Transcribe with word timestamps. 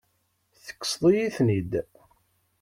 Tekkseḍ-iyi-ten-id. 0.65 1.73